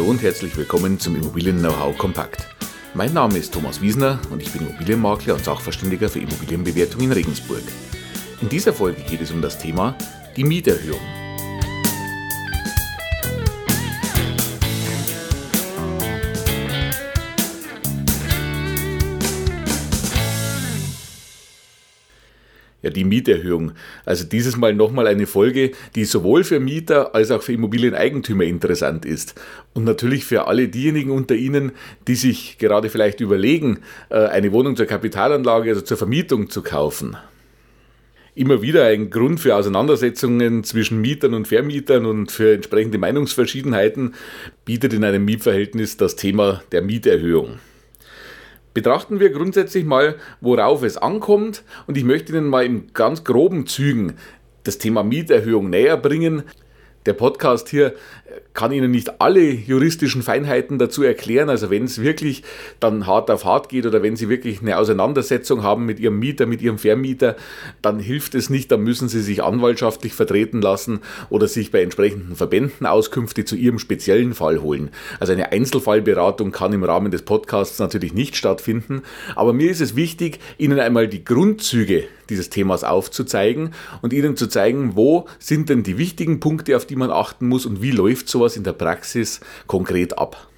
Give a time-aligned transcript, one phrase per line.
[0.00, 2.48] Hallo und herzlich willkommen zum Immobilien Know-how Kompakt.
[2.94, 7.60] Mein Name ist Thomas Wiesner und ich bin Immobilienmakler und Sachverständiger für Immobilienbewertung in Regensburg.
[8.40, 9.94] In dieser Folge geht es um das Thema
[10.38, 11.02] die Mieterhöhung.
[22.90, 23.72] Die Mieterhöhung.
[24.04, 29.04] Also dieses Mal nochmal eine Folge, die sowohl für Mieter als auch für Immobilieneigentümer interessant
[29.04, 29.34] ist.
[29.72, 31.72] Und natürlich für alle diejenigen unter Ihnen,
[32.06, 37.16] die sich gerade vielleicht überlegen, äh, eine Wohnung zur Kapitalanlage, also zur Vermietung zu kaufen.
[38.34, 44.14] Immer wieder ein Grund für Auseinandersetzungen zwischen Mietern und Vermietern und für entsprechende Meinungsverschiedenheiten
[44.64, 47.58] bietet in einem Mietverhältnis das Thema der Mieterhöhung.
[48.72, 53.66] Betrachten wir grundsätzlich mal, worauf es ankommt und ich möchte Ihnen mal in ganz groben
[53.66, 54.14] Zügen
[54.62, 56.44] das Thema Mieterhöhung näher bringen.
[57.06, 57.94] Der Podcast hier
[58.52, 61.48] kann Ihnen nicht alle juristischen Feinheiten dazu erklären.
[61.48, 62.42] Also wenn es wirklich
[62.78, 66.44] dann hart auf hart geht oder wenn Sie wirklich eine Auseinandersetzung haben mit Ihrem Mieter,
[66.44, 67.36] mit Ihrem Vermieter,
[67.80, 68.70] dann hilft es nicht.
[68.70, 73.78] Dann müssen Sie sich anwaltschaftlich vertreten lassen oder sich bei entsprechenden Verbänden Auskünfte zu Ihrem
[73.78, 74.90] speziellen Fall holen.
[75.20, 79.02] Also eine Einzelfallberatung kann im Rahmen des Podcasts natürlich nicht stattfinden.
[79.36, 84.46] Aber mir ist es wichtig, Ihnen einmal die Grundzüge dieses Themas aufzuzeigen und Ihnen zu
[84.46, 88.28] zeigen, wo sind denn die wichtigen Punkte, auf die man achten muss und wie läuft
[88.28, 90.48] so sowas in der Praxis konkret ab?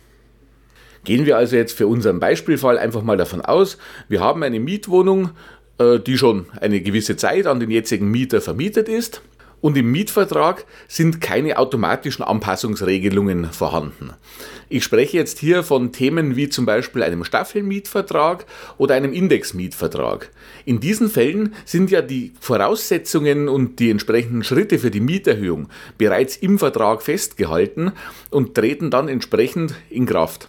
[1.05, 5.31] Gehen wir also jetzt für unseren Beispielfall einfach mal davon aus, wir haben eine Mietwohnung,
[5.79, 9.21] äh, die schon eine gewisse Zeit an den jetzigen Mieter vermietet ist
[9.63, 14.11] und im Mietvertrag sind keine automatischen Anpassungsregelungen vorhanden.
[14.69, 18.45] Ich spreche jetzt hier von Themen wie zum Beispiel einem Staffelmietvertrag
[18.77, 20.31] oder einem Indexmietvertrag.
[20.65, 26.37] In diesen Fällen sind ja die Voraussetzungen und die entsprechenden Schritte für die Mieterhöhung bereits
[26.37, 27.93] im Vertrag festgehalten
[28.31, 30.49] und treten dann entsprechend in Kraft.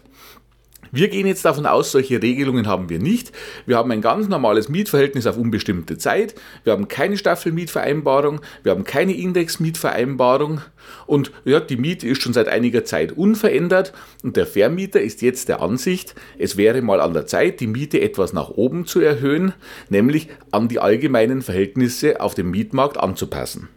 [0.95, 3.31] Wir gehen jetzt davon aus, solche Regelungen haben wir nicht.
[3.65, 6.35] Wir haben ein ganz normales Mietverhältnis auf unbestimmte Zeit.
[6.63, 8.41] Wir haben keine Staffelmietvereinbarung.
[8.61, 10.61] Wir haben keine Indexmietvereinbarung.
[11.07, 13.91] Und ja, die Miete ist schon seit einiger Zeit unverändert.
[14.21, 17.99] Und der Vermieter ist jetzt der Ansicht, es wäre mal an der Zeit, die Miete
[17.99, 19.53] etwas nach oben zu erhöhen,
[19.89, 23.67] nämlich an die allgemeinen Verhältnisse auf dem Mietmarkt anzupassen.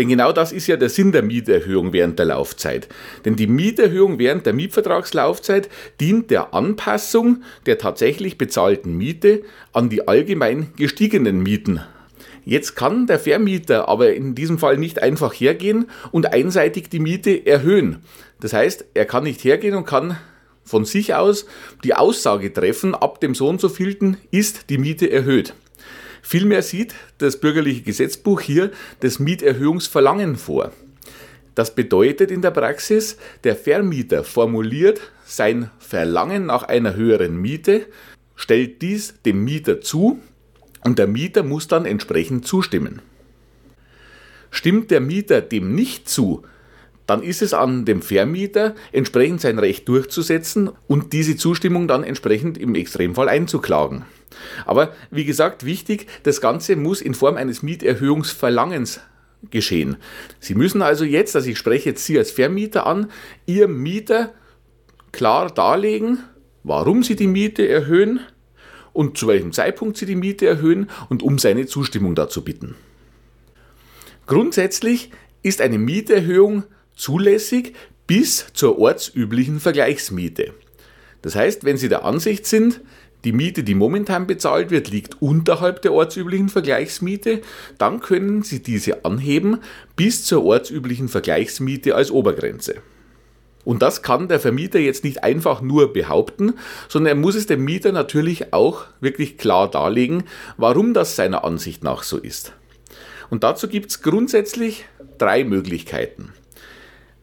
[0.00, 2.88] Denn genau das ist ja der Sinn der Mieterhöhung während der Laufzeit.
[3.26, 5.68] Denn die Mieterhöhung während der Mietvertragslaufzeit
[6.00, 9.42] dient der Anpassung der tatsächlich bezahlten Miete
[9.74, 11.82] an die allgemein gestiegenen Mieten.
[12.46, 17.44] Jetzt kann der Vermieter aber in diesem Fall nicht einfach hergehen und einseitig die Miete
[17.44, 17.98] erhöhen.
[18.40, 20.16] Das heißt, er kann nicht hergehen und kann
[20.64, 21.44] von sich aus
[21.84, 25.52] die Aussage treffen, ab dem so und so vielten ist die Miete erhöht.
[26.22, 28.70] Vielmehr sieht das bürgerliche Gesetzbuch hier
[29.00, 30.72] das Mieterhöhungsverlangen vor.
[31.54, 37.86] Das bedeutet in der Praxis, der Vermieter formuliert sein Verlangen nach einer höheren Miete,
[38.36, 40.20] stellt dies dem Mieter zu
[40.84, 43.02] und der Mieter muss dann entsprechend zustimmen.
[44.50, 46.42] Stimmt der Mieter dem nicht zu,
[47.06, 52.56] dann ist es an dem Vermieter, entsprechend sein Recht durchzusetzen und diese Zustimmung dann entsprechend
[52.56, 54.04] im Extremfall einzuklagen.
[54.66, 59.00] Aber wie gesagt, wichtig, das Ganze muss in Form eines Mieterhöhungsverlangens
[59.50, 59.96] geschehen.
[60.38, 63.10] Sie müssen also jetzt, also ich spreche jetzt Sie als Vermieter an,
[63.46, 64.32] Ihrem Mieter
[65.12, 66.18] klar darlegen,
[66.62, 68.20] warum Sie die Miete erhöhen
[68.92, 72.74] und zu welchem Zeitpunkt Sie die Miete erhöhen und um seine Zustimmung dazu bitten.
[74.26, 75.10] Grundsätzlich
[75.42, 76.64] ist eine Mieterhöhung
[76.94, 77.74] zulässig
[78.06, 80.52] bis zur ortsüblichen Vergleichsmiete.
[81.22, 82.80] Das heißt, wenn Sie der Ansicht sind,
[83.24, 87.40] die Miete, die momentan bezahlt wird, liegt unterhalb der ortsüblichen Vergleichsmiete,
[87.78, 89.58] dann können Sie diese anheben
[89.96, 92.76] bis zur ortsüblichen Vergleichsmiete als Obergrenze.
[93.64, 96.54] Und das kann der Vermieter jetzt nicht einfach nur behaupten,
[96.88, 100.24] sondern er muss es dem Mieter natürlich auch wirklich klar darlegen,
[100.56, 102.54] warum das seiner Ansicht nach so ist.
[103.28, 104.86] Und dazu gibt es grundsätzlich
[105.18, 106.32] drei Möglichkeiten.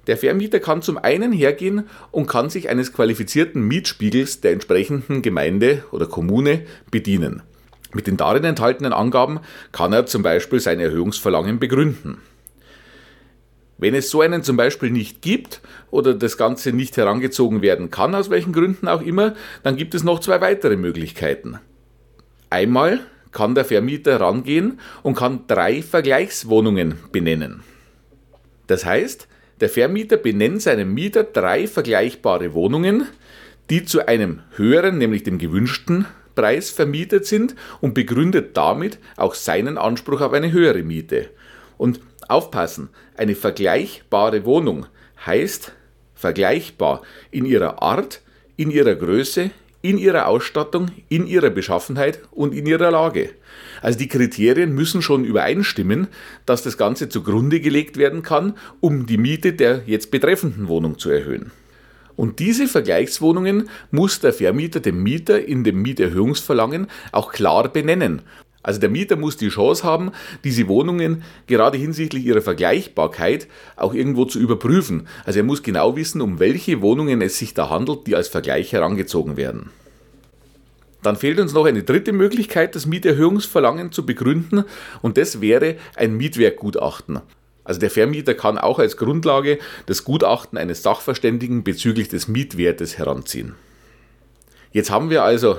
[0.07, 5.83] Der Vermieter kann zum einen hergehen und kann sich eines qualifizierten Mietspiegels der entsprechenden Gemeinde
[5.91, 7.43] oder Kommune bedienen.
[7.93, 9.39] Mit den darin enthaltenen Angaben
[9.71, 12.17] kann er zum Beispiel sein Erhöhungsverlangen begründen.
[13.77, 15.61] Wenn es so einen zum Beispiel nicht gibt
[15.91, 20.03] oder das Ganze nicht herangezogen werden kann, aus welchen Gründen auch immer, dann gibt es
[20.03, 21.59] noch zwei weitere Möglichkeiten.
[22.49, 23.01] Einmal
[23.31, 27.61] kann der Vermieter rangehen und kann drei Vergleichswohnungen benennen.
[28.65, 29.27] Das heißt,
[29.59, 33.07] der Vermieter benennt seinem Mieter drei vergleichbare Wohnungen,
[33.69, 36.05] die zu einem höheren, nämlich dem gewünschten
[36.35, 41.29] Preis vermietet sind und begründet damit auch seinen Anspruch auf eine höhere Miete.
[41.77, 44.85] Und aufpassen, eine vergleichbare Wohnung
[45.25, 45.73] heißt
[46.13, 47.01] vergleichbar
[47.31, 48.21] in ihrer Art,
[48.55, 49.51] in ihrer Größe,
[49.87, 53.29] in ihrer Ausstattung, in ihrer Beschaffenheit und in ihrer Lage.
[53.81, 56.07] Also die Kriterien müssen schon übereinstimmen,
[56.45, 61.09] dass das Ganze zugrunde gelegt werden kann, um die Miete der jetzt betreffenden Wohnung zu
[61.09, 61.51] erhöhen.
[62.17, 68.23] Und diese Vergleichswohnungen muss der Vermieter dem Mieter in dem Mieterhöhungsverlangen auch klar benennen.
[68.67, 70.11] Also der Mieter muss die Chance haben,
[70.43, 73.47] diese Wohnungen gerade hinsichtlich ihrer Vergleichbarkeit
[73.77, 75.07] auch irgendwo zu überprüfen.
[75.25, 78.73] Also er muss genau wissen, um welche Wohnungen es sich da handelt, die als Vergleich
[78.73, 79.69] herangezogen werden.
[81.01, 84.65] Dann fehlt uns noch eine dritte Möglichkeit, das Mieterhöhungsverlangen zu begründen,
[85.01, 87.21] und das wäre ein Mietwerkgutachten.
[87.63, 93.55] Also der Vermieter kann auch als Grundlage das Gutachten eines Sachverständigen bezüglich des Mietwertes heranziehen.
[94.73, 95.55] Jetzt haben wir also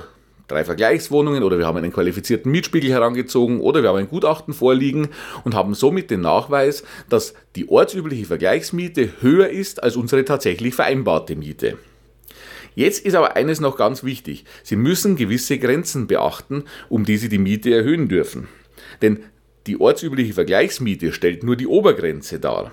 [0.49, 5.09] drei Vergleichswohnungen oder wir haben einen qualifizierten Mietspiegel herangezogen oder wir haben ein Gutachten vorliegen
[5.43, 11.35] und haben somit den Nachweis, dass die ortsübliche Vergleichsmiete höher ist als unsere tatsächlich vereinbarte
[11.35, 11.77] Miete.
[12.75, 14.45] Jetzt ist aber eines noch ganz wichtig.
[14.63, 18.47] Sie müssen gewisse Grenzen beachten, um die Sie die Miete erhöhen dürfen.
[19.01, 19.19] Denn
[19.67, 22.71] die ortsübliche Vergleichsmiete stellt nur die Obergrenze dar.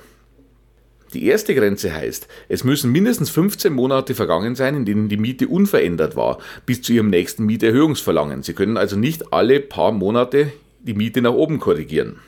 [1.14, 5.46] Die erste Grenze heißt, es müssen mindestens 15 Monate vergangen sein, in denen die Miete
[5.48, 8.42] unverändert war, bis zu Ihrem nächsten Mieterhöhungsverlangen.
[8.42, 12.18] Sie können also nicht alle paar Monate die Miete nach oben korrigieren.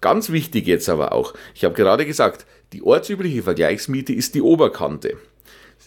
[0.00, 5.16] Ganz wichtig jetzt aber auch, ich habe gerade gesagt, die ortsübliche Vergleichsmiete ist die Oberkante.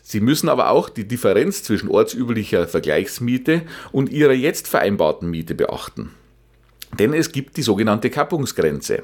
[0.03, 6.11] Sie müssen aber auch die Differenz zwischen ortsüblicher Vergleichsmiete und Ihrer jetzt vereinbarten Miete beachten.
[6.97, 9.03] Denn es gibt die sogenannte Kappungsgrenze.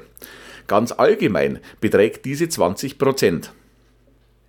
[0.66, 3.50] Ganz allgemein beträgt diese 20%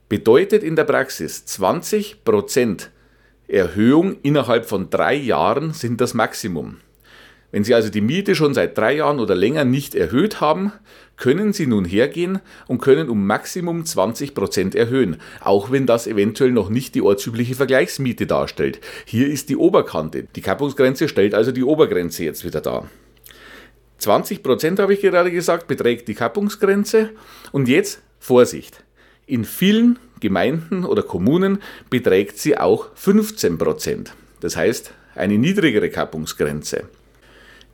[0.07, 2.89] Bedeutet in der Praxis 20%
[3.47, 6.77] Erhöhung innerhalb von drei Jahren sind das Maximum.
[7.51, 10.73] Wenn Sie also die Miete schon seit drei Jahren oder länger nicht erhöht haben,
[11.17, 16.69] können Sie nun hergehen und können um Maximum 20% erhöhen, auch wenn das eventuell noch
[16.69, 18.81] nicht die ortsübliche Vergleichsmiete darstellt.
[19.05, 20.27] Hier ist die Oberkante.
[20.35, 22.89] Die Kappungsgrenze stellt also die Obergrenze jetzt wieder dar.
[23.99, 27.11] 20% habe ich gerade gesagt, beträgt die Kappungsgrenze.
[27.51, 28.83] Und jetzt Vorsicht.
[29.27, 34.07] In vielen Gemeinden oder Kommunen beträgt sie auch 15%.
[34.39, 36.83] Das heißt, eine niedrigere Kappungsgrenze.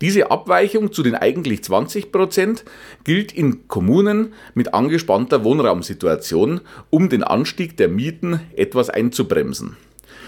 [0.01, 2.63] Diese Abweichung zu den eigentlich 20%
[3.03, 9.77] gilt in Kommunen mit angespannter Wohnraumsituation, um den Anstieg der Mieten etwas einzubremsen.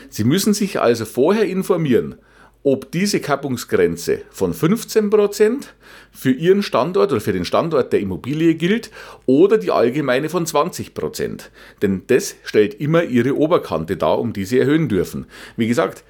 [0.10, 2.16] Sie müssen sich also vorher informieren,
[2.64, 5.66] ob diese Kappungsgrenze von 15%
[6.12, 8.90] für Ihren Standort oder für den Standort der Immobilie gilt
[9.26, 11.50] oder die allgemeine von 20%.
[11.82, 15.26] Denn das stellt immer Ihre Oberkante dar, um die Sie erhöhen dürfen.
[15.58, 16.04] Wie gesagt,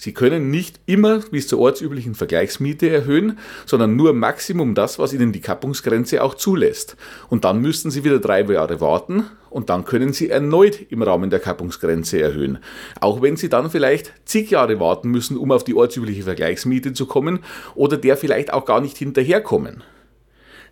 [0.00, 5.30] Sie können nicht immer bis zur ortsüblichen Vergleichsmiete erhöhen, sondern nur Maximum das, was Ihnen
[5.30, 6.96] die Kappungsgrenze auch zulässt.
[7.28, 11.28] Und dann müssten Sie wieder drei Jahre warten und dann können Sie erneut im Rahmen
[11.28, 12.60] der Kappungsgrenze erhöhen.
[12.98, 17.04] Auch wenn Sie dann vielleicht zig Jahre warten müssen, um auf die ortsübliche Vergleichsmiete zu
[17.04, 17.40] kommen
[17.74, 19.82] oder der vielleicht auch gar nicht hinterherkommen.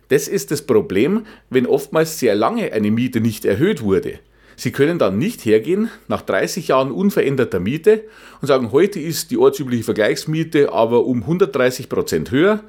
[0.07, 4.21] Das ist das Problem, wenn oftmals sehr lange eine Miete nicht erhöht wurde.
[4.59, 8.03] Sie können dann nicht hergehen nach 30 Jahren unveränderter Miete
[8.41, 12.61] und sagen, heute ist die ortsübliche Vergleichsmiete aber um 130 Prozent höher,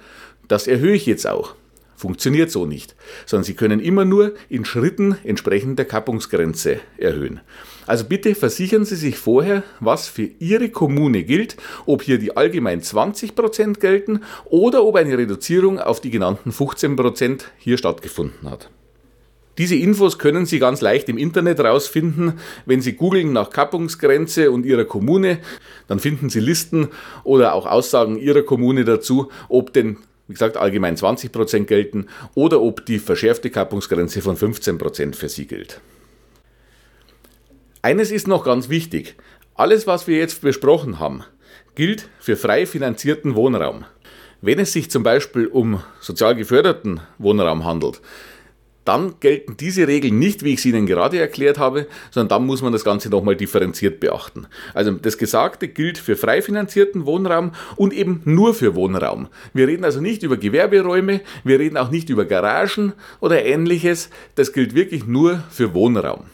[0.46, 1.56] das erhöhe ich jetzt auch.
[1.96, 2.94] Funktioniert so nicht,
[3.26, 7.40] sondern Sie können immer nur in Schritten entsprechend der Kappungsgrenze erhöhen.
[7.88, 11.56] Also bitte versichern Sie sich vorher, was für Ihre Kommune gilt,
[11.87, 17.78] ob hier die allgemein 20% gelten oder ob eine Reduzierung auf die genannten 15% hier
[17.78, 18.70] stattgefunden hat.
[19.61, 22.38] Diese Infos können Sie ganz leicht im Internet rausfinden.
[22.64, 25.40] Wenn Sie googeln nach Kappungsgrenze und Ihrer Kommune,
[25.87, 26.88] dann finden Sie Listen
[27.25, 29.99] oder auch Aussagen Ihrer Kommune dazu, ob denn,
[30.29, 35.83] wie gesagt, allgemein 20% gelten oder ob die verschärfte Kappungsgrenze von 15% für Sie gilt.
[37.83, 39.17] Eines ist noch ganz wichtig.
[39.55, 41.23] Alles, was wir jetzt besprochen haben,
[41.75, 43.85] gilt für frei finanzierten Wohnraum.
[44.40, 48.00] Wenn es sich zum Beispiel um sozial geförderten Wohnraum handelt,
[48.90, 52.61] dann gelten diese Regeln nicht, wie ich sie Ihnen gerade erklärt habe, sondern dann muss
[52.61, 54.49] man das Ganze nochmal differenziert beachten.
[54.75, 59.28] Also das Gesagte gilt für frei finanzierten Wohnraum und eben nur für Wohnraum.
[59.54, 64.11] Wir reden also nicht über Gewerberäume, wir reden auch nicht über Garagen oder ähnliches.
[64.35, 66.25] Das gilt wirklich nur für Wohnraum.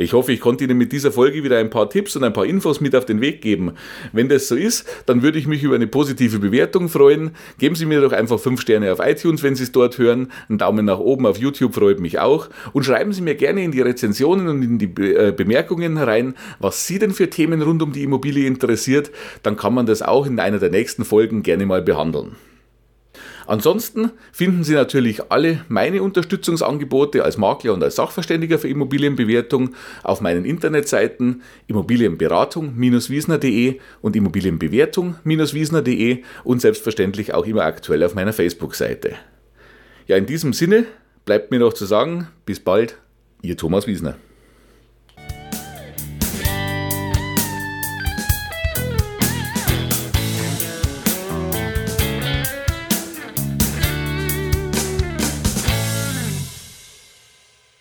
[0.00, 2.46] Ich hoffe, ich konnte Ihnen mit dieser Folge wieder ein paar Tipps und ein paar
[2.46, 3.72] Infos mit auf den Weg geben.
[4.12, 7.32] Wenn das so ist, dann würde ich mich über eine positive Bewertung freuen.
[7.58, 10.30] Geben Sie mir doch einfach 5 Sterne auf iTunes, wenn Sie es dort hören.
[10.48, 12.48] Ein Daumen nach oben auf YouTube freut mich auch.
[12.72, 16.34] Und schreiben Sie mir gerne in die Rezensionen und in die Be äh, Bemerkungen rein,
[16.60, 19.10] was Sie denn für Themen rund um die Immobilie interessiert.
[19.42, 22.36] Dann kann man das auch in einer der nächsten Folgen gerne mal behandeln.
[23.48, 29.70] Ansonsten finden Sie natürlich alle meine Unterstützungsangebote als Makler und als Sachverständiger für Immobilienbewertung
[30.02, 39.14] auf meinen Internetseiten Immobilienberatung-wiesner.de und Immobilienbewertung-wiesner.de und selbstverständlich auch immer aktuell auf meiner Facebook-Seite.
[40.06, 40.84] Ja, in diesem Sinne
[41.24, 42.98] bleibt mir noch zu sagen, bis bald,
[43.40, 44.18] Ihr Thomas Wiesner.